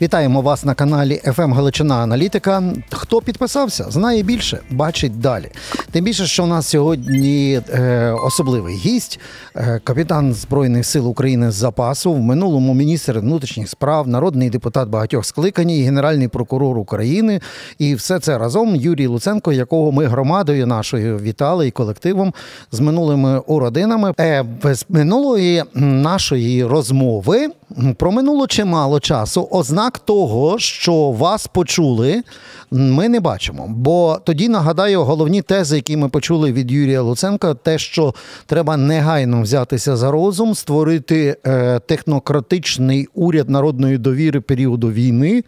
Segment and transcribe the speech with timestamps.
[0.00, 2.62] Вітаємо вас на каналі FM Галичина Аналітика.
[2.92, 5.48] Хто підписався, знає більше, бачить далі.
[5.90, 9.20] Тим більше, що у нас сьогодні е, особливий гість,
[9.56, 15.26] е, капітан Збройних сил України з запасу, в минулому міністр внутрішніх справ, народний депутат багатьох
[15.26, 17.40] скликань, генеральний прокурор України.
[17.78, 22.34] І все це разом Юрій Луценко, якого ми громадою нашою вітали і колективом
[22.72, 24.12] з минулими уродинами.
[24.20, 29.48] Е, без минулої нашої розмови м, проминуло чимало часу.
[29.88, 32.22] Ознак того, що вас почули,
[32.70, 33.66] ми не бачимо.
[33.68, 38.14] Бо тоді нагадаю головні тези, які ми почули від Юрія Луценка, те, що
[38.46, 45.44] треба негайно взятися за розум, створити е, технократичний уряд народної довіри періоду війни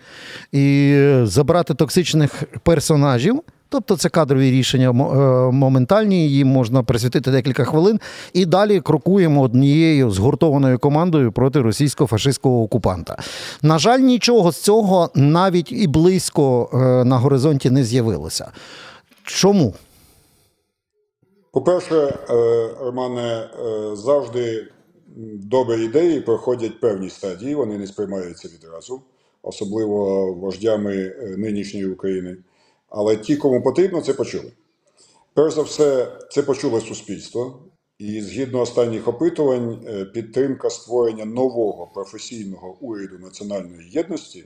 [0.52, 3.42] і е, забрати токсичних персонажів.
[3.72, 4.92] Тобто це кадрові рішення е,
[5.52, 8.00] моментальні, їм можна присвятити декілька хвилин,
[8.32, 13.16] і далі крокуємо однією згуртованою командою проти російсько-фашистського окупанта.
[13.62, 18.52] На жаль, нічого з цього навіть і близько е, на горизонті не з'явилося.
[19.22, 19.74] Чому?
[21.52, 22.14] По-перше, е,
[22.80, 23.48] Романе,
[23.92, 24.66] завжди
[25.34, 29.00] добрі ідеї проходять певні стадії, вони не сприймаються відразу,
[29.42, 32.36] особливо вождями нинішньої України.
[32.90, 34.52] Але ті, кому потрібно, це почули.
[35.34, 37.62] Перш за все, це почуло суспільство,
[37.98, 44.44] і згідно останніх опитувань, е, підтримка створення нового професійного уряду національної єдності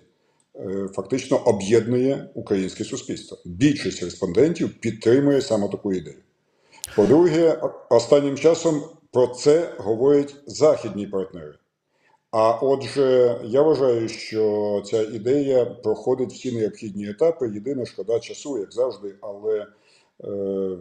[0.57, 3.39] е, фактично об'єднує українське суспільство.
[3.45, 6.17] Більшість респондентів підтримує саме таку ідею.
[6.97, 11.55] По-друге, останнім часом про це говорять західні партнери.
[12.37, 17.49] А отже, я вважаю, що ця ідея проходить всі необхідні етапи.
[17.49, 19.67] Єдине шкода часу, як завжди, але
[20.25, 20.79] е,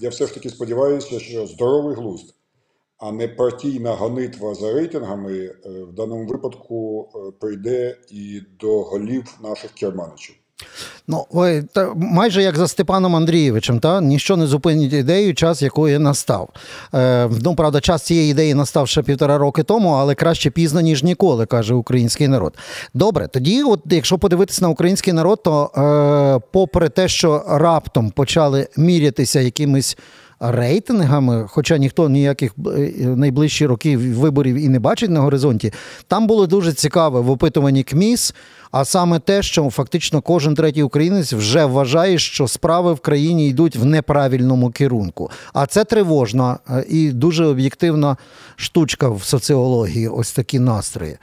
[0.00, 2.34] я все ж таки сподіваюся, що здоровий глузд,
[2.98, 9.38] а не партійна гонитва за рейтингами е, в даному випадку е, прийде і до голів
[9.42, 10.36] наших керманичів.
[11.08, 15.98] Ну, ой, та майже як за Степаном Андрійовичем, та ніщо не зупинить ідею, час якої
[15.98, 16.48] настав.
[16.94, 21.02] Е, ну, правда, час цієї ідеї настав ще півтора роки тому, але краще пізно, ніж
[21.02, 22.54] ніколи, каже український народ.
[22.94, 28.68] Добре, тоді, от якщо подивитися на український народ, то е, попри те, що раптом почали
[28.76, 29.96] мірятися якимись.
[30.44, 35.72] Рейтингами, хоча ніхто ніяких е, найближчі роки виборів і не бачить на горизонті,
[36.06, 38.34] там було дуже цікаве в опитуванні КМІС,
[38.70, 43.76] а саме те, що фактично кожен третій українець вже вважає, що справи в країні йдуть
[43.76, 45.30] в неправильному керунку.
[45.52, 48.16] А це тривожна е, і дуже об'єктивна
[48.56, 50.08] штучка в соціології.
[50.08, 51.16] Ось такі настрої.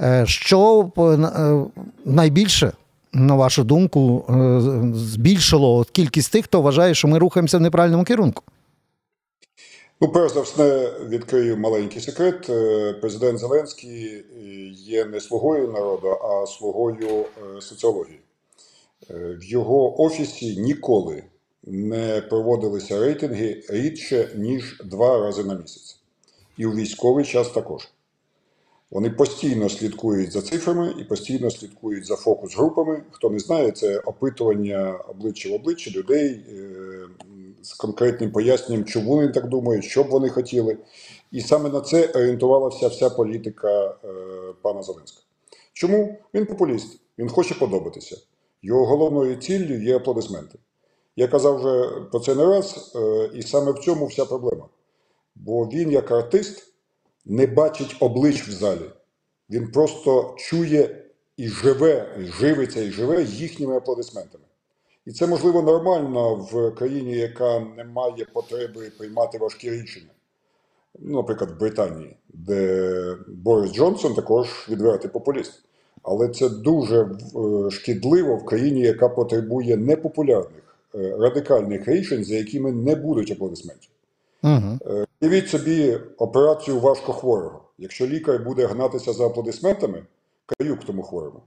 [0.00, 1.64] Е, Що е, е,
[2.04, 2.72] найбільше?
[3.12, 4.60] На вашу думку, е,
[4.94, 8.42] збільшило кількість тих, хто вважає, що ми рухаємося в неправильному керунку.
[10.00, 12.50] Ну, перш за все, відкрию маленький секрет.
[12.50, 14.24] Е, Президент Зеленський е,
[14.72, 18.20] є не слугою народу, а слугою е, соціології.
[19.10, 21.22] В його офісі ніколи
[21.64, 26.00] не проводилися рейтинги рідше, ніж два рази на місяць.
[26.56, 27.88] І у військовий час також.
[28.90, 33.02] Вони постійно слідкують за цифрами і постійно слідкують за фокус-групами.
[33.10, 36.44] Хто не знає, це опитування обличчя в обличчя людей
[37.66, 40.78] з конкретним поясненням, чому вони так думають, що б вони хотіли.
[41.32, 44.08] І саме на це орієнтувалася вся політика е,
[44.62, 45.22] пана Зеленського.
[45.72, 46.18] Чому?
[46.34, 48.16] Він популіст, він хоче подобатися.
[48.62, 50.58] Його головною ціллю є аплодисменти.
[51.16, 54.68] Я казав вже про це не раз, е, і саме в цьому вся проблема.
[55.34, 56.72] Бо він, як артист,
[57.24, 58.90] не бачить облич в залі.
[59.50, 61.04] Він просто чує
[61.36, 64.44] і живе, і живиться і живе їхніми аплодисментами.
[65.06, 70.10] І це можливо нормально в країні, яка не має потреби приймати важкі рішення.
[70.98, 75.62] Ну, наприклад, в Британії, де Борис Джонсон також відвертий популіст.
[76.02, 82.72] Але це дуже е, шкідливо в країні, яка потребує непопулярних е, радикальних рішень, за якими
[82.72, 83.90] не будуть аплодисментів.
[84.42, 84.78] Угу.
[85.20, 87.60] Уявіть собі операцію важкохворого.
[87.78, 90.02] Якщо лікар буде гнатися за аплодисментами,
[90.46, 91.40] каюк тому хворому.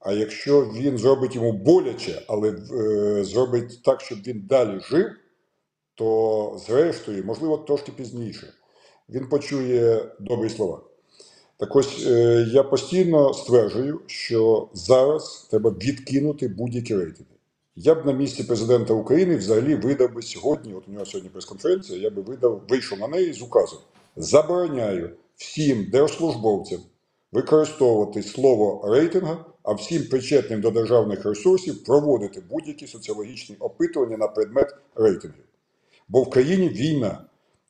[0.00, 5.06] А якщо він зробить йому боляче, але е, зробить так, щоб він далі жив,
[5.94, 8.52] то зрештою, можливо, трошки пізніше,
[9.08, 10.80] він почує добрі слова.
[11.56, 17.34] Так ось е, я постійно стверджую, що зараз треба відкинути будь-які рейтинги.
[17.76, 21.98] Я б на місці президента України взагалі видав би сьогодні, от у нього сьогодні прес-конференція,
[21.98, 23.78] я би видав, вийшов на неї з указом.
[24.16, 26.80] Забороняю всім держслужбовцям
[27.32, 34.74] використовувати слово рейтинга, а всім причетним до державних ресурсів проводити будь-які соціологічні опитування на предмет
[34.94, 35.44] рейтингів.
[36.08, 37.24] Бо в країні війна,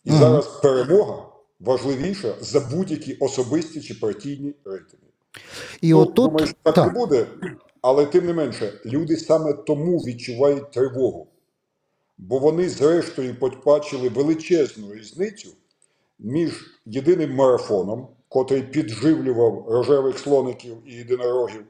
[0.05, 1.27] і зараз перемога
[1.61, 5.07] важливіша за будь-які особисті чи партійні рейтинги.
[5.81, 6.87] І ну, от думаю, що так, так.
[6.87, 7.27] не буде,
[7.83, 11.27] але тим не менше, люди саме тому відчувають тривогу.
[12.19, 15.49] Бо вони, зрештою, побачили величезну різницю
[16.19, 21.65] між єдиним марафоном, котрий підживлював рожевих слоників і єдинорогів,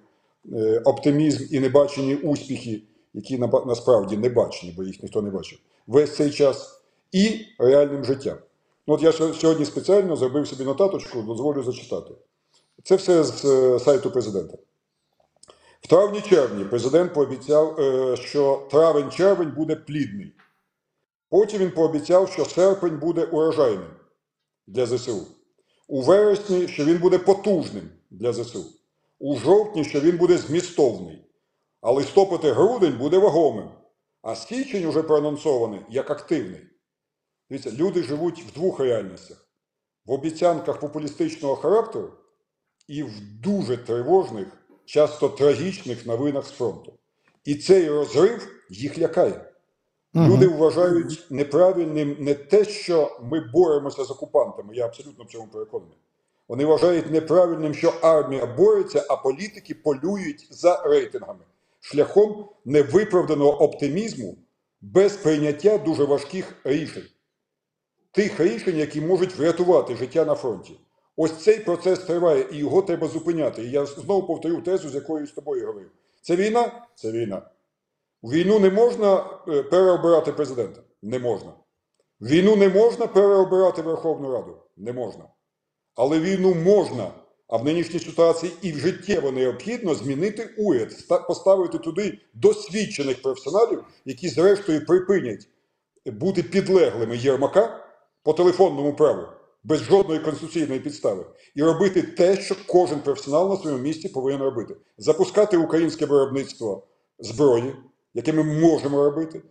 [0.53, 2.83] е, оптимізм і небачені успіхи,
[3.15, 8.37] які насправді не бачені, бо їх ніхто не бачив, весь цей час, і реальним життям.
[8.87, 12.15] Ну, от я сьогодні спеціально зробив собі нотаточку, дозволю зачитати.
[12.85, 14.59] Це все з е, сайту президента.
[15.81, 20.33] В травні-червні президент пообіцяв, е, що травень-червень буде плідний.
[21.29, 23.91] Потім він пообіцяв, що серпень буде урожайним
[24.67, 25.27] для ЗСУ.
[25.90, 28.66] У вересні, що він буде потужним для ЗСУ.
[29.19, 31.25] У жовтні, що він буде змістовний.
[31.81, 33.70] А листопад і грудень буде вагомим.
[34.22, 36.60] А січень уже проанонсований як активний.
[37.50, 39.48] Дивіться, люди живуть в двох реальностях:
[40.06, 42.12] в обіцянках популістичного характеру
[42.88, 44.46] і в дуже тривожних,
[44.84, 46.92] часто трагічних новинах з фронту.
[47.44, 49.50] І цей розрив їх лякає.
[50.15, 55.97] Люди вважають неправильним не те, що ми боремося з окупантами, я абсолютно в цьому переконаний.
[56.49, 61.45] Вони вважають неправильним, що армія бореться, а політики полюють за рейтингами
[61.81, 64.39] шляхом невиправданого оптимізму
[64.81, 67.07] без прийняття дуже важких рішень.
[68.12, 70.81] Тих рішень, які можуть врятувати життя на фронті.
[71.17, 73.65] Ось цей процес триває, і його треба зупиняти.
[73.65, 75.91] І я знову повторю тезу, з якою з тобою говорив.
[76.23, 76.87] Це війна?
[76.95, 77.43] Це війна.
[78.22, 80.81] Війну не можна е, переобирати президента.
[81.02, 81.52] Не можна.
[82.20, 84.56] Війну не можна переобирати Верховну Раду.
[84.76, 85.25] Не можна.
[85.94, 87.11] Але війну можна,
[87.49, 90.88] а в нинішній ситуації і в життєво необхідно змінити уряд,
[91.28, 95.49] поставити туди досвідчених професіоналів, які зрештою припинять
[96.06, 97.87] бути підлеглими Єрмака
[98.23, 99.23] по телефонному праву,
[99.64, 104.76] без жодної конституційної підстави, і робити те, що кожен професіонал на своєму місці повинен робити:
[104.99, 106.87] запускати українське виробництво
[107.19, 107.75] зброї,
[108.15, 109.43] яке ми можемо робити,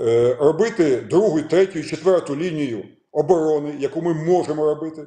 [0.00, 5.06] е, робити другу, третю, четверту лінію оборони, яку ми можемо робити,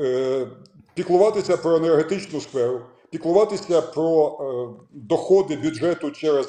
[0.00, 0.46] е,
[0.94, 2.80] піклуватися про енергетичну сферу,
[3.10, 6.48] піклуватися про е, доходи бюджету через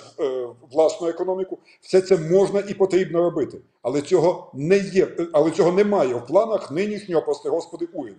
[0.71, 1.59] власну економіку.
[1.81, 3.57] Все це можна і потрібно робити.
[3.81, 8.17] Але цього не є, але цього немає в планах нинішнього, прости господи, уряду.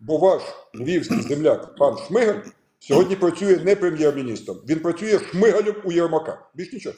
[0.00, 0.42] Бо ваш
[0.74, 2.40] львівський земляк, пан Шмигаль,
[2.88, 6.38] сьогодні працює не прем'єр-міністром, він працює шмигалем у Єрмака.
[6.54, 6.94] Більш нічого.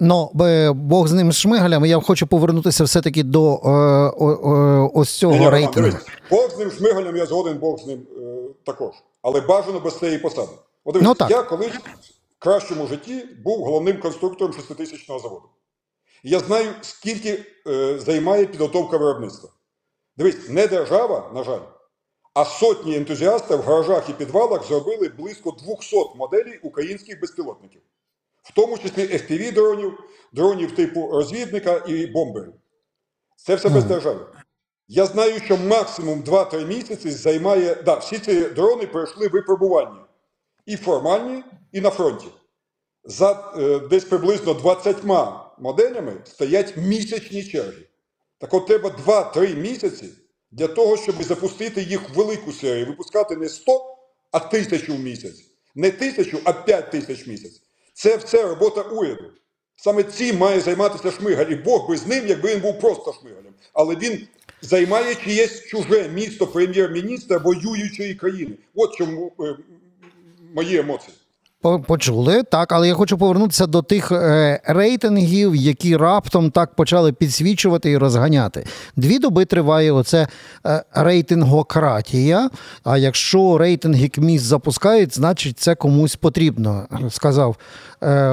[0.00, 0.30] Ну,
[0.74, 1.84] Бог з ним з шмигалем.
[1.84, 5.98] Я хочу повернутися все-таки до е, ось цього Ні, Роман, рейтингу.
[6.30, 8.22] Бог з ним шмигалем, я згоден, Бог з ним е,
[8.66, 8.94] також.
[9.22, 10.52] Але бажано без цієї посади.
[10.84, 11.30] От Ну, так.
[11.30, 15.48] я колись в кращому житті був головним конструктором шеститисячного заводу.
[16.22, 19.50] Я знаю, скільки е, займає підготовка виробництва.
[20.16, 21.60] Дивись, не держава, на жаль,
[22.36, 27.80] а сотні ентузіастів в гаражах і підвалах зробили близько 200 моделей українських безпілотників,
[28.42, 29.92] в тому числі FPV-дронів,
[30.32, 32.52] дронів типу розвідника і бомберів.
[33.36, 34.26] Це все без держави.
[34.88, 37.74] Я знаю, що максимум 2-3 місяці займає.
[37.74, 40.04] Да, всі ці дрони пройшли випробування
[40.66, 42.26] і формальні, і на фронті.
[43.04, 44.96] За е, десь приблизно 20
[45.58, 47.88] моделями стоять місячні черги.
[48.38, 50.08] Так от треба 2-3 місяці
[50.56, 53.96] для того, щоб запустити їх в велику серію, випускати не 100,
[54.32, 55.44] а тисячу в місяць.
[55.74, 57.62] Не тисячу, а 5 тисяч в місяць.
[57.94, 59.24] Це все робота уряду.
[59.76, 61.46] Саме цим має займатися Шмигаль.
[61.46, 63.54] І Бог би з ним, якби він був просто Шмигалем.
[63.72, 64.26] Але він
[64.62, 68.56] займає чиєсь чуже місто прем'єр-міністра воюючої країни.
[68.74, 69.56] От чому е,
[70.54, 71.16] мої емоції.
[71.66, 77.12] По- Почули, так, але я хочу повернутися до тих е, рейтингів, які раптом так почали
[77.12, 78.66] підсвічувати і розганяти.
[78.96, 80.28] Дві доби триває оце
[80.66, 82.50] е, рейтингократія.
[82.84, 87.56] А якщо рейтинги КМІС запускають, значить це комусь потрібно, сказав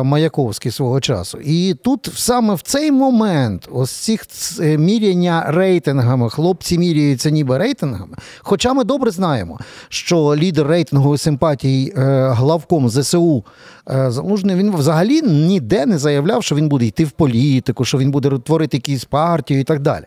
[0.04, 1.38] Маяковський свого часу.
[1.38, 4.26] І тут саме в цей момент ось цих
[4.60, 8.18] е, міряння рейтингами, хлопці міряються ніби рейтингами.
[8.40, 13.44] Хоча ми добре знаємо, що лідер рейтингової симпатії е, главком ЗСУ
[13.90, 18.12] е, Залужний, він взагалі ніде не заявляв, що він буде йти в політику, що він
[18.12, 20.04] буде творити якісь партію і так далі.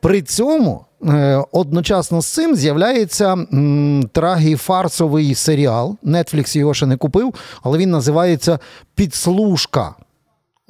[0.00, 0.91] При цьому е,
[1.52, 3.46] одночасно з цим з'являється
[4.12, 5.96] трагіфарсовий серіал.
[6.04, 8.58] Netflix його ще не купив, але він називається
[8.94, 9.94] Підслужка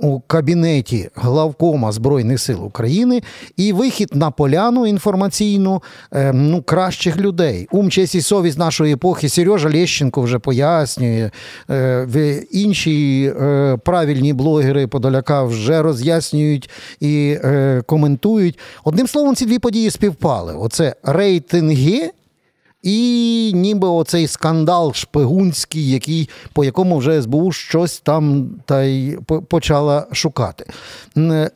[0.03, 3.23] у кабінеті главкома Збройних сил України
[3.57, 5.83] і вихід на поляну інформаційну
[6.13, 7.69] е, ну, кращих людей.
[7.71, 11.31] Ум, честь і совість нашої епохи Сережа Лещенко вже пояснює.
[11.71, 18.59] Е, інші е, правильні блогери Подоляка вже роз'яснюють і е, коментують.
[18.85, 20.55] Одним словом, ці дві події співпали.
[20.59, 22.11] Оце рейтинги
[22.83, 30.07] і ніби оцей скандал шпигунський, який, по якому вже СБУ щось там та й почала
[30.13, 30.67] шукати.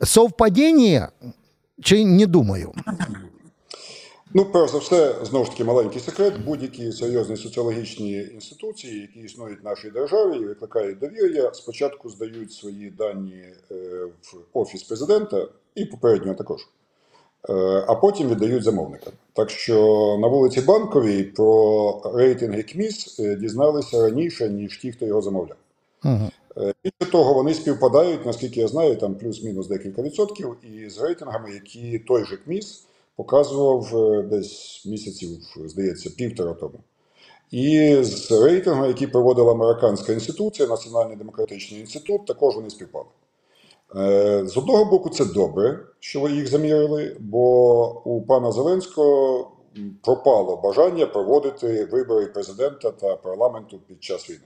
[0.03, 1.09] Совпадіння
[1.81, 2.73] чи не думаю?
[4.33, 6.33] Ну, перш за все, знову ж таки, маленький секрет.
[6.45, 12.89] Будь-які серйозні соціологічні інституції, які існують в нашій державі і викликають довір'я, спочатку здають свої
[12.89, 13.75] дані е,
[14.21, 16.67] в офіс президента і попередньо також,
[17.87, 19.13] а потім віддають замовникам.
[19.33, 19.75] Так що
[20.21, 25.57] на вулиці Банковій про рейтинги КМІС е, дізналися раніше, ніж ті, хто його замовляв.
[26.05, 26.29] Угу.
[26.57, 31.99] Е, Більше того, вони співпадають, наскільки я знаю, там плюс-мінус декілька відсотків, із рейтингами, які
[31.99, 32.83] той же КМІС
[33.15, 35.29] показував е, десь місяців,
[35.65, 36.79] здається, півтора тому.
[37.51, 43.05] І з рейтингами, які проводила американська інституція, Національний демократичний інститут, також вони співпали.
[43.95, 49.51] Е, З одного боку, це добре, що ви їх замірили, бо у пана Зеленського
[50.03, 54.41] пропало бажання проводити вибори президента та парламенту під час війни.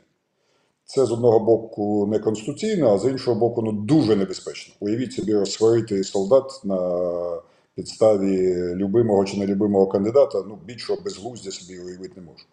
[0.85, 4.75] Це з одного боку не конституційно, а з іншого боку, ну дуже небезпечно.
[4.79, 7.41] Уявіть собі розсварити солдат на
[7.75, 10.43] підставі любимого чи нелюбимого кандидата.
[10.47, 12.45] Ну більшого безглуздя собі уявити не можу.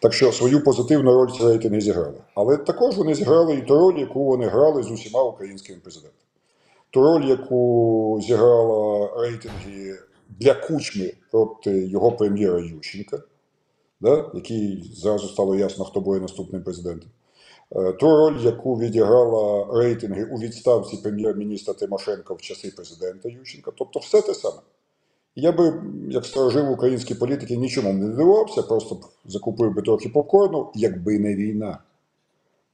[0.00, 2.22] Так що свою позитивну роль ці рейтинги зіграли.
[2.34, 6.20] Але також вони зіграли і ту роль, яку вони грали з усіма українськими президентами.
[6.90, 13.22] Ту роль, яку зіграла рейтинги для Кучми проти його прем'єра Ющенка,
[14.00, 17.10] да, який зразу стало ясно, хто буде наступним президентом.
[17.76, 23.98] Е, Ту роль, яку відіграла рейтинги у відставці прем'єр-міністра Тимошенка в часи президента Ющенка, тобто
[23.98, 24.58] все те саме.
[25.36, 30.70] Я би, як старожив українській політики, нічому не дивувався, просто б закупив би трохи попкорну,
[30.74, 31.78] якби не війна.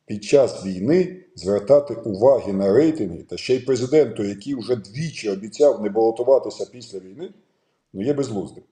[0.06, 5.82] Під час війни звертати уваги на рейтинги та ще й президенту, який вже двічі обіцяв
[5.82, 7.30] не балотуватися після війни,
[7.92, 8.64] ну є безглуздим.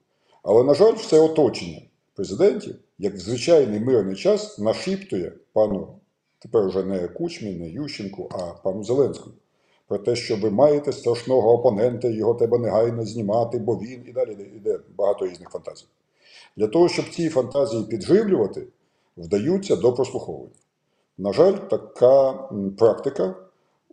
[0.43, 1.81] Але, на жаль, все оточення
[2.15, 5.87] президентів, як в звичайний мирний час, нашіптує пану,
[6.39, 9.35] тепер вже не Кучмі, не Ющенку, а пану Зеленському.
[9.87, 14.31] Про те, що ви маєте страшного опонента, його треба негайно знімати, бо він і далі
[14.55, 15.85] йде багато різних фантазій.
[16.57, 18.67] Для того, щоб ці фантазії підживлювати,
[19.17, 20.55] вдаються до прослуховування.
[21.17, 22.33] На жаль, така
[22.77, 23.35] практика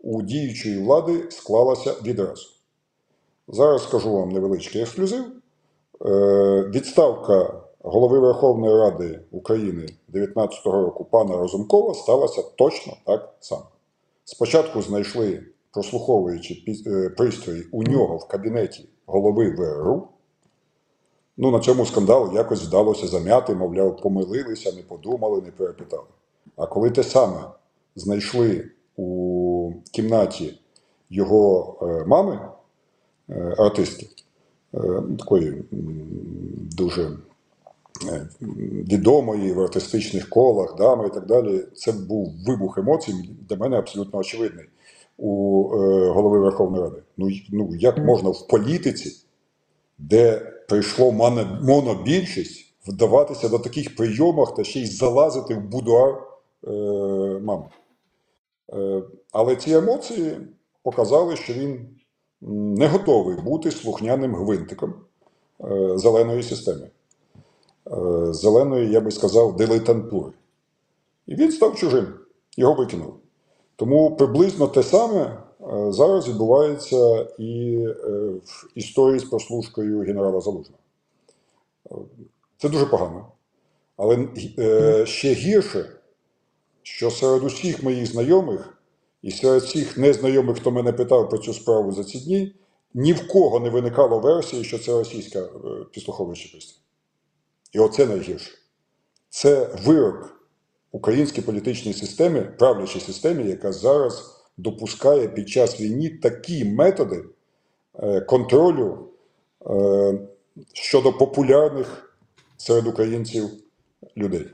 [0.02, 2.49] у діючої влади склалася відразу.
[3.49, 5.25] Зараз скажу вам невеличкий ексклюзив.
[6.06, 13.64] Е, Відставка голови Верховної Ради України 2019 року пана Розумкова сталася точно так само.
[14.25, 15.42] Спочатку знайшли
[15.73, 20.09] прослуховуючи е, пристрої у нього в кабінеті голови ВРУ.
[21.37, 26.07] Ну, на цьому скандал якось вдалося зам'яти, мовляв, помилилися, не подумали, не перепитали.
[26.57, 27.41] А коли те саме
[27.97, 30.59] знайшли у кімнаті
[31.11, 32.41] його е, мами,
[33.31, 34.09] е, артистки,
[34.75, 34.79] е,
[35.19, 35.64] такої
[36.76, 37.11] дуже
[38.93, 43.14] відомої в артистичних колах, дами і так далі, це був вибух емоцій
[43.49, 44.64] для мене абсолютно очевидний
[45.19, 47.02] у е, голови Верховної Ради.
[47.16, 49.26] Ну, ну як можна в політиці,
[49.99, 50.38] де
[50.69, 51.12] прийшло
[51.62, 56.23] монобільшість, вдаватися до таких прийомах та ще й залазити в будуар
[56.66, 56.71] е,
[57.42, 57.64] мами.
[58.73, 59.02] Е,
[59.33, 60.37] але ці емоції
[60.83, 61.88] показали, що він
[62.76, 64.95] не готовий бути слухняним гвинтиком
[65.61, 66.90] е, зеленої системи.
[67.87, 70.33] Е, зеленої, я би сказав, дилетантури.
[71.26, 72.14] І він став чужим,
[72.57, 73.12] його викинули.
[73.83, 77.93] Тому приблизно те саме е, зараз відбувається і е,
[78.45, 80.79] в історії з прослушкою генерала Залужного.
[82.59, 83.27] Це дуже погано.
[83.97, 85.93] Але е, ще гірше,
[86.83, 88.79] що серед усіх моїх знайомих
[89.23, 92.55] і серед всіх незнайомих, хто мене питав про цю справу за ці дні,
[92.95, 95.49] ні в кого не виникало версії, що це російська
[95.93, 96.81] підслуховуюча пристрій.
[97.73, 98.51] І оце найгірше.
[99.29, 100.41] Це вирок
[100.92, 107.25] українській політичній системі, правлячій системі, яка зараз допускає під час війни такі методи
[107.94, 109.08] е, контролю
[109.66, 110.28] е,
[110.72, 112.16] щодо популярних
[112.56, 113.50] серед українців
[114.16, 114.46] людей.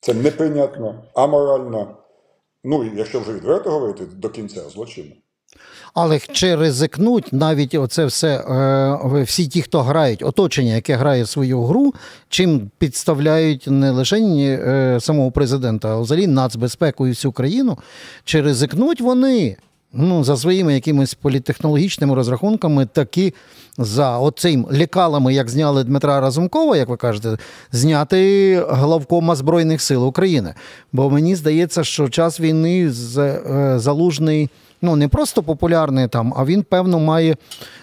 [0.00, 1.96] Це неприйнятно, аморально.
[2.64, 5.14] Ну, і якщо вже відверто говорити, до кінця злочинно.
[5.94, 11.62] Але чи ризикнуть навіть оце все, е, всі ті, хто грають, оточення, яке грає свою
[11.62, 11.94] гру,
[12.28, 17.78] чим підставляють не лише е, самого президента, а взагалі нацбезпеку і всю країну,
[18.24, 19.56] чи ризикнуть вони
[19.92, 23.34] ну, за своїми якимись політтехнологічними розрахунками таки
[23.78, 27.36] за оцим лікалами, як зняли Дмитра Разумкова, як ви кажете,
[27.72, 30.54] зняти главкома Збройних сил України.
[30.92, 34.50] Бо мені здається, що час війни з- е, залужний
[34.84, 37.36] ну не просто популярний там, а він, певно, має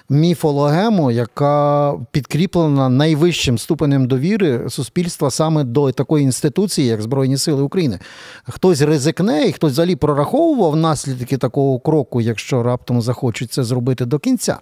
[0.10, 8.00] міфологему, яка підкріплена найвищим ступенем довіри суспільства саме до такої інституції, як Збройні Сили України.
[8.44, 14.20] Хтось ризикне, і хтось взагалі прораховував наслідки такого кроку, якщо раптом захочуть це зробити до
[14.20, 14.60] кінця.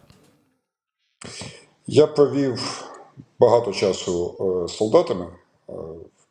[1.88, 2.86] Я провів
[3.40, 5.26] багато часу е, з солдатами
[5.70, 5.74] е,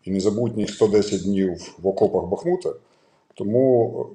[0.05, 2.73] і незабутніх 110 днів в окопах Бахмута.
[3.35, 4.07] Тому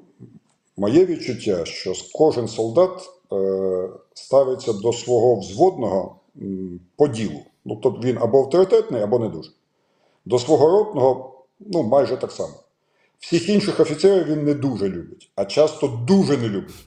[0.77, 6.19] моє відчуття, що кожен солдат е, ставиться до свого взводного
[6.95, 7.39] по ділу.
[7.65, 9.51] Ну, тобто він або авторитетний, або не дуже.
[10.25, 12.53] До свого ротного ну, майже так само.
[13.19, 16.85] Всіх інших офіцерів він не дуже любить, а часто дуже не любить.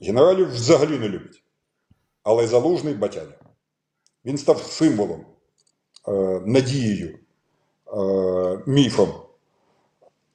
[0.00, 1.42] Генералів взагалі не любить.
[2.22, 3.34] Але залужний батяня.
[4.24, 5.26] Він став символом,
[6.08, 6.12] е,
[6.46, 7.18] надією,
[7.88, 9.08] е, міфом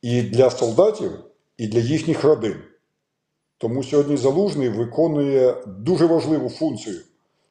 [0.02, 1.12] і для солдатів,
[1.58, 2.64] і для їхніх родин.
[3.62, 7.02] Тому сьогодні Залужний виконує дуже важливу функцію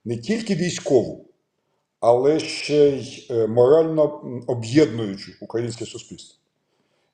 [0.05, 1.25] не тільки військову,
[2.00, 6.37] але ще й е, морально об'єднуючу українське суспільство.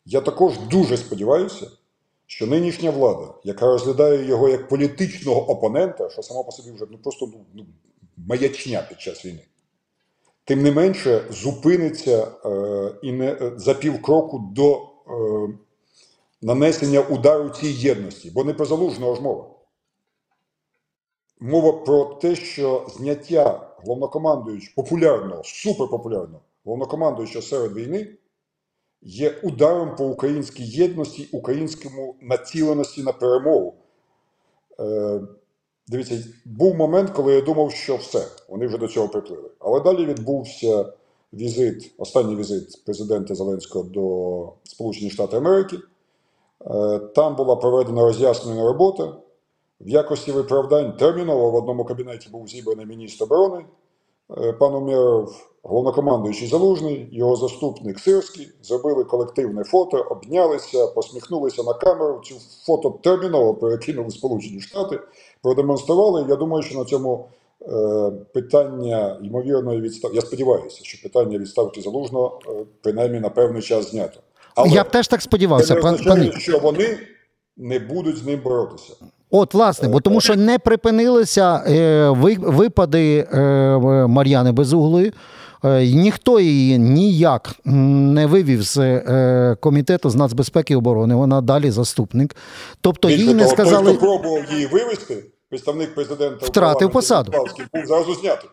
[0.05, 1.71] Я також дуже сподіваюся,
[2.27, 6.99] що нинішня влада, яка розглядає його як політичного опонента, що сама по собі вже ну,
[6.99, 7.67] просто ну, ну,
[8.17, 9.43] маячня під час війни,
[10.45, 14.79] тим не менше зупиниться е, і не е, за півкроку до е,
[16.47, 19.51] нанесення удару цій єдності, бо не про залужного ж мова.
[21.41, 28.09] Мова про те, що зняття головнокомандуючого популярного, суперпопулярного головнокомандуючого серед війни
[29.03, 33.75] є ударом по українській єдності, українському націленості на перемогу.
[34.81, 35.21] Е,
[35.89, 39.51] дивіться, був момент, коли я думав, що все, вони вже до цього приплили.
[39.59, 40.93] Але далі відбувся
[41.33, 45.77] візит, останній візит президента Зеленського до Сполучених Штатів Америки.
[46.65, 49.13] Е, Там була проведена роз'яснена робота.
[49.81, 53.65] В якості виправдань терміново в одному кабінеті був зібраний міністр оборони
[54.39, 62.21] е, пан Умєров, головнокомандуючий Залужний, його заступник Сирський, зробили колективне фото, обнялися, посміхнулися на камеру.
[62.25, 62.35] Цю
[62.67, 65.01] фото терміново перекинули Сполучені Штати,
[65.43, 66.27] продемонстрували.
[66.29, 67.29] Я думаю, що на цьому
[67.63, 72.41] е, питання ймовірної відставки, я сподіваюся, що питання відставки Залужного
[72.83, 74.21] принаймні на певний час знято.
[74.67, 76.41] Я б теж так це сподівався, не пан, означає, пане.
[76.41, 76.99] що вони
[77.57, 78.93] не будуть з ним боротися.
[79.31, 83.39] От, власне, бо тому що не припинилися е, ви- випади е,
[84.09, 85.13] Мар'яни Безуглої.
[85.65, 91.15] Е, ніхто її ніяк не вивів з е, комітету з нацбезпеки і оборони.
[91.15, 92.37] Вона далі заступник.
[92.81, 93.85] Тобто Більше їй не сказали.
[93.87, 97.33] той, хто пробував її вивести, представник президента Втратив посаду.
[97.75, 98.51] Був зразу знятий.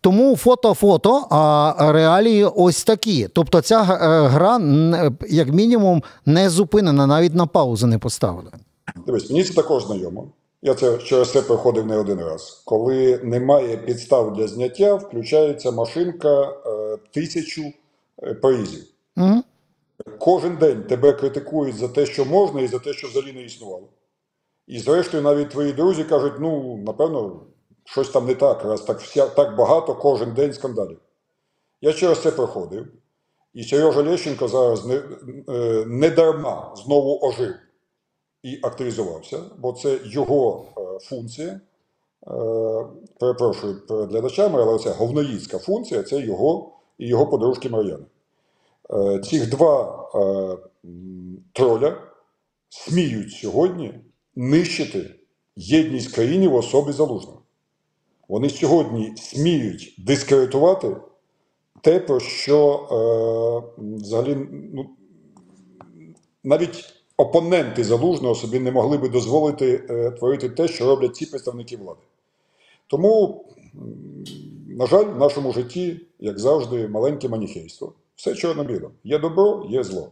[0.00, 3.28] Тому фото-фото, а реалії ось такі.
[3.28, 4.60] Тобто ця е, гра,
[5.28, 8.50] як мінімум, не зупинена, навіть на паузу не поставили.
[9.06, 10.28] Дивись, мені це також знайомо.
[10.62, 12.62] Я це через це проходив не один раз.
[12.64, 17.72] Коли немає підстав для зняття, включається машинка е, тисячу
[18.22, 18.84] е, проїздів.
[19.16, 19.42] Угу.
[20.18, 23.88] Кожен день тебе критикують за те, що можна, і за те, що взагалі не існувало.
[24.66, 27.40] І зрештою, навіть твої друзі кажуть: ну, напевно,
[27.90, 30.98] щось там не так, раз так, вся, так багато кожен день скандалів.
[31.80, 32.86] Я через це проходив.
[33.54, 35.02] І Сережа Лещенко зараз не,
[35.48, 37.54] е, не дарма знову ожив
[38.42, 41.60] і активізувався, бо це його е, функція.
[42.26, 42.30] Е,
[43.20, 48.04] перепрошую перед глядачами, але це говноїдська функція це його і його подружки Мар'яни.
[49.24, 50.06] Цих два
[51.52, 51.96] троля
[52.68, 54.00] сміють сьогодні
[54.36, 55.14] нищити
[55.56, 57.39] єдність країни в особі залужного.
[58.30, 60.96] Вони сьогодні сміють дискредитувати
[61.80, 64.36] те, про що е, взагалі
[64.72, 64.90] ну,
[66.44, 66.84] навіть
[67.16, 72.00] опоненти залужного собі не могли би дозволити е, творити те, що роблять ці представники влади.
[72.86, 73.44] Тому,
[74.68, 77.92] на жаль, в нашому житті, як завжди, маленьке маніхейство.
[78.16, 78.90] Все чорно-біло.
[79.04, 80.08] Є добро, є зло.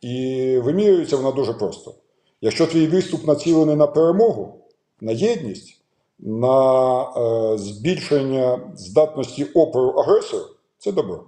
[0.00, 1.94] І вимірюється вона дуже просто.
[2.40, 4.60] Якщо твій виступ націлений на перемогу,
[5.00, 5.77] на єдність,
[6.18, 10.44] на е, збільшення здатності опору агресору,
[10.78, 11.24] це добро.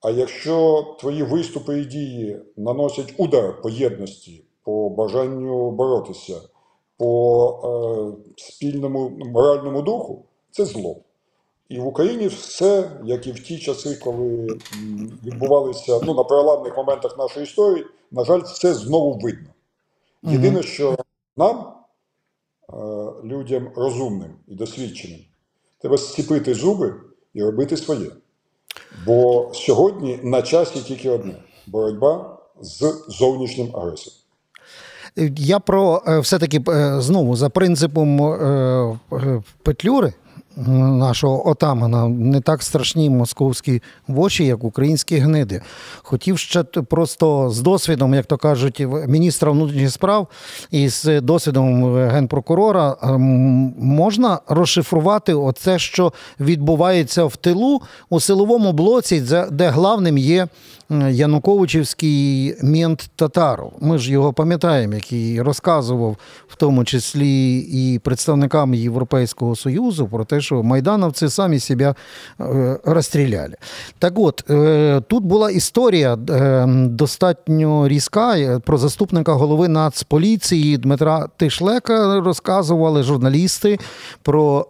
[0.00, 6.40] А якщо твої виступи і дії наносять удар по єдності, по бажанню боротися,
[6.96, 10.96] по е, спільному моральному духу, це зло.
[11.68, 14.58] І в Україні все, як і в ті часи, коли
[15.24, 19.48] відбувалися ну, на переламних моментах нашої історії, на жаль, все знову видно.
[20.22, 20.96] Єдине, що
[21.36, 21.72] нам,
[23.24, 25.20] людям розумним і досвідченим,
[25.80, 26.94] треба зціпити зуби
[27.34, 28.10] і робити своє.
[29.06, 31.34] Бо сьогодні на часі тільки одне
[31.66, 34.18] боротьба з зовнішнім агресором.
[35.18, 40.12] Е, Я про е, все-таки е, знову за принципом е, е, Петлюри.
[40.56, 45.62] Нашого отамана не так страшні московські воші, як українські гниди.
[46.02, 50.28] Хотів ще просто з досвідом, як то кажуть, міністра внутрішніх справ
[50.70, 53.20] і з досвідом е, генпрокурора ем,
[53.78, 60.48] можна розшифрувати оце, що відбувається в тилу у силовому блоці, де- главним є
[61.10, 63.72] Януковичівський мент Татаров.
[63.80, 66.16] Ми ж його пам'ятаємо, який розказував
[66.48, 71.94] в тому числі і представникам Європейського Союзу про те, що майдановці самі себе
[72.40, 73.54] е, розстріляли.
[73.98, 82.20] Так от, е, тут була історія е, достатньо різка про заступника голови Нацполіції Дмитра Тишлека
[82.20, 83.78] розказували журналісти
[84.22, 84.66] про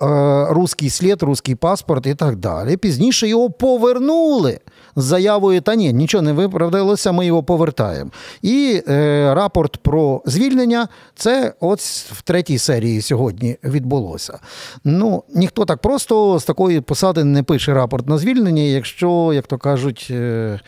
[0.50, 2.76] руський слід, руський паспорт і так далі.
[2.76, 4.60] Пізніше його повернули
[4.96, 8.10] з заявою: та ні, нічого не виправдалося, ми його повертаємо.
[8.42, 11.80] І е, рапорт про звільнення це от
[12.12, 14.38] в третій серії сьогодні відбулося.
[14.84, 19.58] Ну, ніхто так просто з такої посади не пише рапорт на звільнення, якщо, як то
[19.58, 20.60] кажуть, е,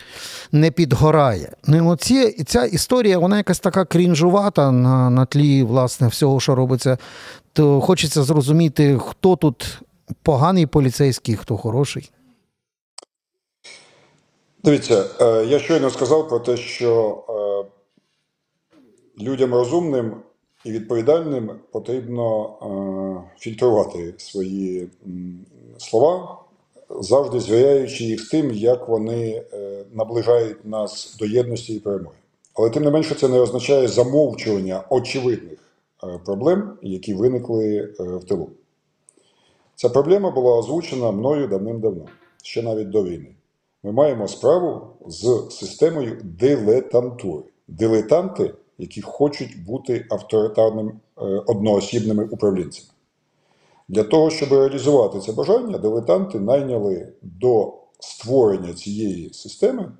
[0.51, 1.51] не підгорає.
[1.67, 6.97] Ну, оці, ця історія, вона якась така крінжувата на, на тлі власне всього, що робиться.
[7.53, 9.79] То хочеться зрозуміти, хто тут
[10.23, 12.11] поганий поліцейський, хто хороший.
[14.63, 20.15] Дивіться, е, я щойно сказав про те, що е, людям розумним
[20.65, 24.89] і відповідальним потрібно е, фільтрувати свої
[25.77, 26.37] слова,
[26.99, 29.43] завжди звіряючи їх з тим, як вони
[29.93, 32.15] наближають нас до єдності і перемоги.
[32.53, 35.59] Але тим не менше, це не означає замовчування очевидних
[36.25, 38.49] проблем, які виникли в тилу.
[39.75, 42.05] Ця проблема була озвучена мною давним-давно,
[42.43, 43.35] ще навіть до війни.
[43.83, 47.43] Ми маємо справу з системою дилетантури.
[47.67, 52.89] Дилетанти, які хочуть бути авторитарним е, одноосібними управлінцями.
[53.87, 59.91] Для того, щоб реалізувати це бажання, дилетанти найняли до створення цієї системи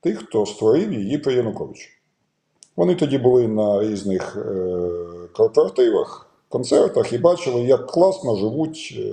[0.00, 1.90] тих, хто створив її при Януковичу.
[2.76, 4.90] Вони тоді були на різних е,
[5.32, 9.12] корпоративах, концертах і бачили, як класно живуть е,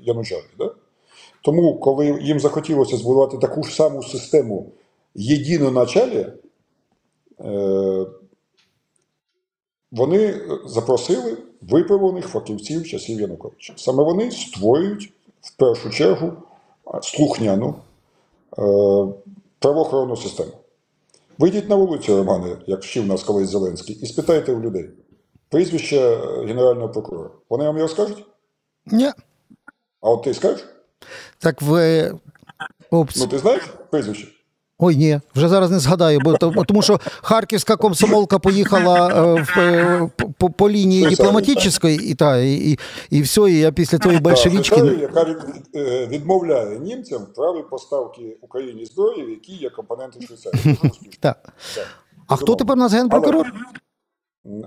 [0.00, 0.44] янучари.
[0.58, 0.74] Да?
[1.48, 4.72] Тому, коли їм захотілося збудувати таку ж саму систему
[5.14, 6.26] єдино началі,
[7.40, 8.06] е,
[9.92, 13.74] вони запросили випробуваних фахівців часів Януковича.
[13.76, 16.32] Саме вони створюють в першу чергу
[17.02, 17.74] слухняну
[18.58, 18.62] е,
[19.58, 20.52] правоохоронну систему.
[21.38, 24.90] Вийдіть на вулицю, Романе, як вчив нас колись Зеленський, і спитайте у людей
[25.48, 27.30] прізвище е, генерального прокурора.
[27.50, 28.24] Вони вам його скажуть?
[28.86, 29.10] Ні.
[30.00, 30.64] А от ти скажеш?
[31.38, 32.14] Так ви.
[32.90, 33.16] Опс.
[33.16, 34.28] Ну ти знаєш прізвище?
[34.80, 40.10] Ой, ні, вже зараз не згадаю, бо тому що харківська комсомолка поїхала е, в, е,
[40.38, 42.78] по, по лінії дипломатичної, і, та, і, і,
[43.10, 44.76] і все, і я після тої Так, большевички.
[44.76, 45.36] Швейцарія, яка
[45.74, 50.78] е, відмовляє німцям в праві поставки Україні зброї, в які є компоненти Швейцарії.
[51.20, 51.52] Так.
[52.26, 53.52] А хто тепер у нас генпрокурор?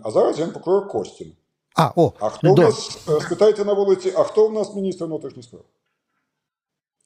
[0.03, 1.31] А зараз генпрокурор Костін.
[1.75, 5.45] А, о, А хто в нас, спитайте на вулиці, а хто в нас міністр внутрішніх
[5.45, 5.61] справ?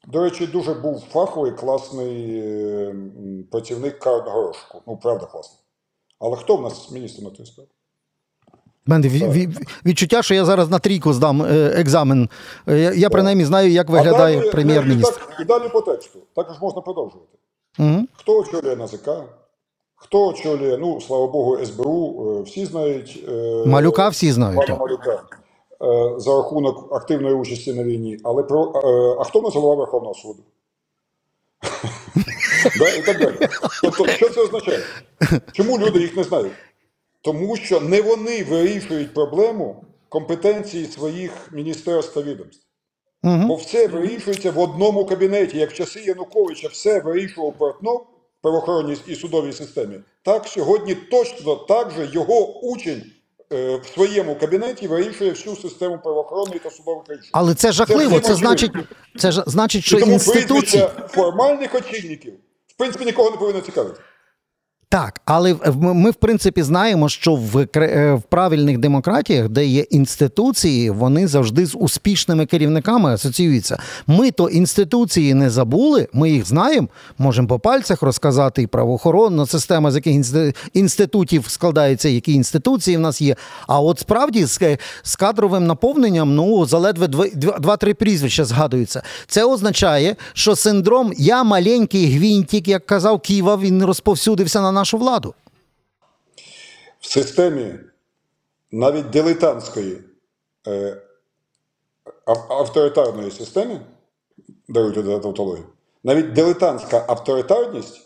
[0.08, 4.00] До речі, дуже був фаховий, класний е, м, працівник
[4.88, 5.60] Ну, правда, класний.
[6.20, 7.68] Але хто в нас міністр внутрішніх справ?
[8.86, 12.30] в мене ві- ві- відчуття, що я зараз на трійку здам е, екзамен.
[12.68, 15.28] Е, Я, я принаймні знаю, як виглядає далі, прем'єр-міністр.
[15.41, 16.20] І, далі по тексту.
[16.36, 17.38] Також можна продовжувати.
[17.80, 18.06] Угу.
[18.13, 19.10] Хто очолює НАЗК?
[19.96, 23.30] Хто очолює, ну, слава Богу, СБУ, е, всі знають.
[23.65, 24.68] Малюка всі знають.
[24.68, 24.80] Пана.
[24.80, 25.24] Малюка
[26.18, 28.20] за рахунок активної участі на війні.
[28.24, 30.44] Але про е, а хто нас голова Верховного суду?
[32.80, 33.36] Да, І так далі.
[33.82, 34.80] Тобто, що це означає?
[35.54, 36.54] Чому люди їх не знають?
[37.22, 42.66] Тому що не вони вирішують проблему компетенції своїх міністерств та відомств.
[43.48, 45.58] Бо все вирішується в одному кабінеті.
[45.58, 47.98] Як в часи Януковича все вирішував Портнов
[48.40, 53.12] в правоохоронній і судовій системі, так сьогодні точно так же його учень е,
[53.84, 57.30] в своєму кабінеті вирішує всю систему правоохоронної та судових рішень.
[57.32, 58.20] Але це жахливо.
[58.20, 58.72] Це це значить,
[59.18, 60.88] це ж значить, що І тому інституції.
[61.10, 62.34] формальних очільників
[62.68, 64.00] в принципі нікого не повинно цікавити.
[64.89, 70.89] Так, але ми, в принципі знаємо, що в, е, в правильних демократіях, де є інституції,
[70.89, 73.78] вони завжди з успішними керівниками асоціюються.
[74.08, 79.91] Ми то інституції не забули, ми їх знаємо, можемо по пальцях розказати і правоохоронна система,
[79.91, 80.15] з яких
[80.74, 83.36] інститутів складається, які інституції в нас є.
[83.67, 89.02] А от справді з, з кадровим наповненням, ну заледве дв- два- два-три прізвища згадуються.
[89.28, 95.34] Це означає, що синдром я маленький гвинтик, як казав Ківа, він розповсюдився на нашу владу.
[97.00, 97.74] в системі
[98.72, 100.00] навіть дилетантської
[100.68, 101.02] е,
[102.50, 103.82] авторитарної системи,
[104.68, 105.66] даруйте за тавтологію,
[106.04, 108.02] навіть дилетантська авторитарність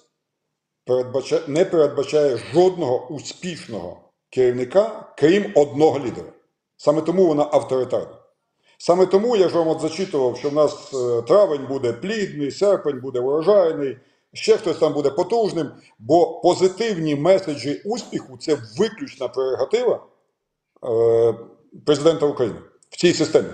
[0.86, 6.32] передбачає, не передбачає жодного успішного керівника, крім одного лідера.
[6.78, 8.16] Саме тому вона авторитарна.
[8.78, 13.00] Саме тому я ж вам от зачитував, що в нас е, травень буде плідний, серпень
[13.00, 13.98] буде урожайний,
[14.34, 20.06] ще хтось там буде потужним, бо позитивні меседжі успіху це виключна прерогатива
[20.84, 21.34] е,
[21.86, 23.50] президента України в цій системі.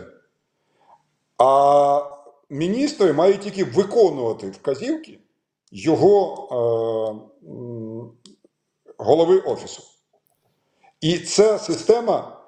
[1.38, 2.02] А
[2.50, 5.20] міністри мають тільки виконувати вказівки
[5.72, 6.56] його е,
[8.98, 9.84] голови офісу.
[11.02, 12.42] І ця система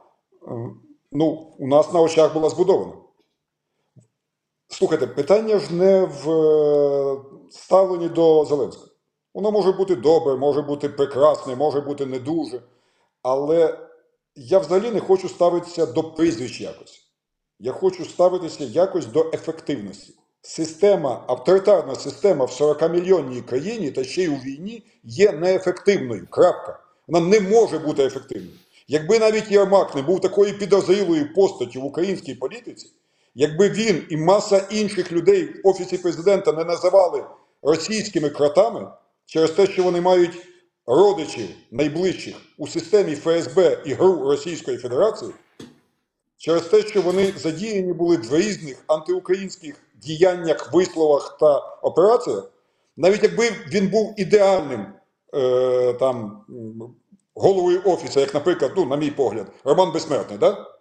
[1.11, 2.93] ну, у нас на очах була збудована.
[4.69, 7.17] Слухайте, питання ж не в е,
[7.51, 8.87] ставленні до Зеленського.
[9.33, 12.61] Воно може бути добре, може бути прекрасне, може бути не дуже.
[13.21, 13.77] Але
[14.35, 17.07] я взагалі не хочу ставитися до прізвищ якось.
[17.59, 20.13] Я хочу ставитися якось до ефективності.
[20.41, 26.27] Система, авторитарна система в 40-мільйонній країні та ще й у війні є неефективною.
[26.29, 26.79] Крапка.
[27.07, 28.57] Вона не може бути ефективною.
[28.87, 32.87] Якби навіть Єрмак не був такою підозрілою постаттю в українській політиці,
[33.37, 37.23] якби він і маса інших людей в офісі президента не називали
[37.61, 38.87] російськими кротами
[39.25, 40.47] через те, що вони мають
[40.85, 45.31] родичів найближчих у системі ФСБ і ГРУ Російської Федерації,
[46.37, 52.51] через те, що вони задіяні були в різних антиукраїнських діяннях, висловах та операціях,
[52.97, 54.85] навіть якби він був ідеальним
[55.33, 56.41] е, там,
[57.35, 60.76] головою офісу, як, наприклад, ну, на мій погляд, Роман Безсмертний, да?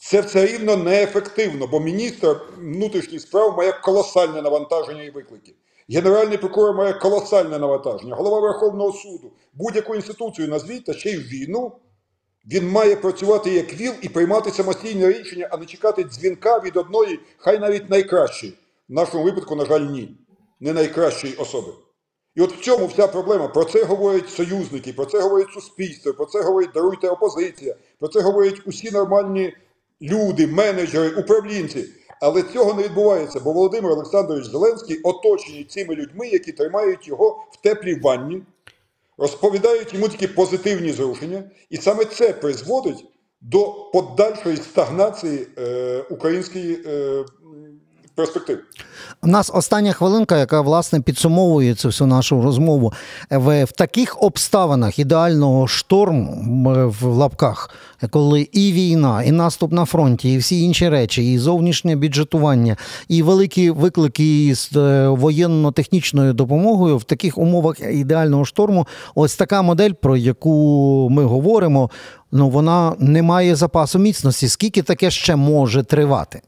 [0.00, 5.54] Це все рівно неефективно, бо міністр внутрішніх справ має колосальне навантаження і виклики.
[5.88, 11.72] Генеральний прокурор має колосальне навантаження, голова Верховного суду, будь-яку інституцію назвіть, та ще й війну.
[12.46, 17.20] Він має працювати як віл і приймати самостійне рішення, а не чекати дзвінка від одної,
[17.36, 18.52] хай навіть найкращої.
[18.88, 20.18] В нашому випадку, на жаль, ні.
[20.60, 21.72] Не найкращої особи.
[22.34, 23.48] І от в цьому вся проблема.
[23.48, 28.20] Про це говорять союзники, про це говорить суспільство, про це говорить даруйте опозиція, про це
[28.20, 29.54] говорять усі нормальні
[30.02, 31.84] люди, менеджери, управлінці.
[32.20, 37.62] Але цього не відбувається, бо Володимир Олександрович Зеленський оточений цими людьми, які тримають його в
[37.62, 38.42] теплій ванні,
[39.18, 43.04] розповідають йому тільки позитивні зрушення, і саме це призводить
[43.40, 47.24] до подальшої стагнації е, української е,
[48.20, 48.60] м, перспективи.
[49.22, 52.92] У нас остання хвилинка, яка власне підсумовує цю всю нашу розмову.
[53.30, 56.44] В, в таких обставинах ідеального шторму
[57.00, 57.70] в лапках,
[58.10, 62.76] коли і війна, і наступ на фронті, і всі інші речі, і зовнішнє бюджетування,
[63.08, 69.92] і великі виклики з е, воєнно-технічною допомогою, в таких умовах ідеального шторму, ось така модель,
[69.92, 71.90] про яку ми говоримо,
[72.32, 74.48] ну вона не має запасу міцності.
[74.48, 76.40] Скільки таке ще може тривати?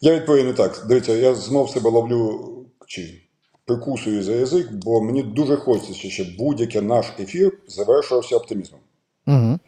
[0.00, 0.84] Я відповім не так.
[0.88, 2.50] Дивіться, я знов себе ловлю
[2.86, 3.20] чи
[3.64, 8.80] прикусую за язик, бо мені дуже хочеться, щоб будь-який наш ефір завершувався оптимізмом.
[9.26, 9.58] Угу.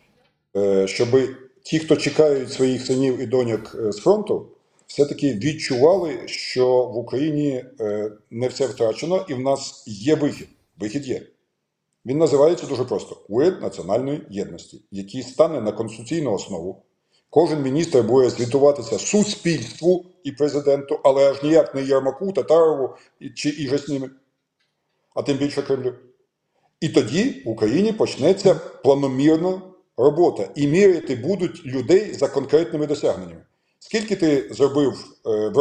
[0.57, 1.09] Е, Щоб
[1.63, 4.49] ті, хто чекають своїх синів і доньок е, з фронту,
[4.87, 10.49] все-таки відчували, що в Україні е, не все втрачено, і в нас є вихід.
[10.79, 11.23] Вихід є.
[12.07, 16.83] Він називається дуже просто: уряд національної єдності, який стане на конституційну основу.
[17.37, 23.49] Кожен міністр буде звітуватися суспільству і президенту, але аж ніяк не Єрмаку, Татарову і- чи
[23.49, 24.11] іже з ними,
[25.15, 25.95] а тим більше Кремлю.
[26.81, 29.63] І тоді в Україні почнеться планомірна
[29.97, 30.49] робота.
[30.55, 33.43] І міряти будуть людей за конкретними досягненнями.
[33.79, 35.53] Скільки ти зробив е,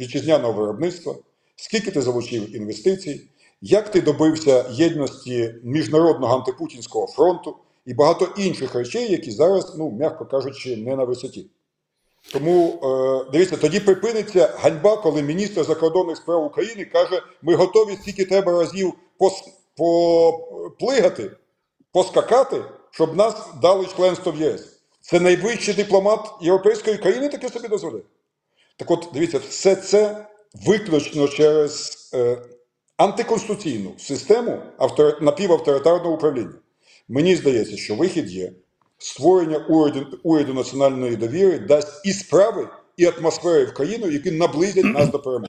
[0.00, 1.14] вітчизняного виробництва,
[1.56, 7.56] скільки ти залучив інвестицій, як ти добився єдності міжнародного антипутінського фронту
[7.88, 11.46] і багато інших речей, які зараз, ну, м'яко кажучи, не на висоті.
[12.32, 18.24] Тому е, дивіться, тоді припиниться ганьба, коли міністр закордонних справ України каже: ми готові стільки
[18.24, 18.92] треба разів
[19.76, 21.30] поплигати,
[21.92, 24.80] поскакати, щоб нас дали членство в ЄС.
[25.00, 28.02] Це найвищий дипломат європейської країни таке собі дозволяє.
[28.76, 30.26] Так от, дивіться, все це
[30.66, 32.38] виключно через е,
[32.96, 35.22] антиконституційну систему автор...
[35.22, 36.54] напівавторитарного управління.
[37.08, 38.52] Мені здається, що вихід є.
[38.98, 45.10] Створення уряду, уряду національної довіри дасть і справи, і атмосфери в країну, які наблизять нас
[45.10, 45.48] до перемоги.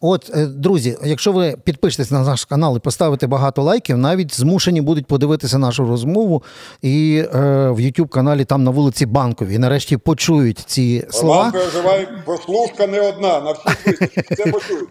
[0.00, 4.80] От, е, друзі, якщо ви підпишетесь на наш канал і поставите багато лайків, навіть змушені
[4.80, 6.42] будуть подивитися нашу розмову
[6.82, 7.38] і е,
[7.70, 9.58] в youtube каналі там на вулиці Банковій.
[9.58, 11.36] Нарешті почують ці слова.
[11.36, 14.26] Роман переживай, прослушка не одна, на всіх вистачить.
[14.36, 14.88] Це почують.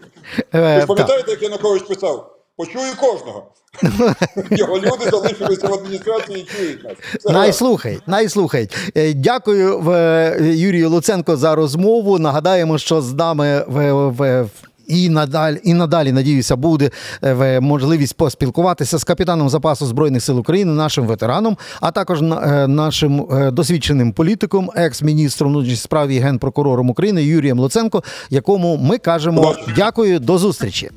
[0.54, 2.41] Е, Ви пам'ятаєте, як Янукович писав?
[2.56, 3.46] Почую кожного.
[4.50, 6.92] Його люди залишилися в адміністрації і чують нас.
[7.34, 8.76] Найслухають, найслухають.
[8.96, 12.18] Е, Дякую е, Юрію Луценко за розмову.
[12.18, 14.48] Нагадаємо, що з нами в, в, в
[14.86, 16.90] і надалі, і надалі, надіюся, буде
[17.24, 23.26] е, можливість поспілкуватися з капітаном запасу Збройних сил України, нашим ветераном, а також на- нашим
[23.52, 30.38] досвідченим політиком, екс-міністром внутрішніх справ і генпрокурором України Юрієм Луценко, якому ми кажемо дякую, до
[30.38, 30.90] зустрічі.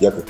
[0.00, 0.24] Дякую.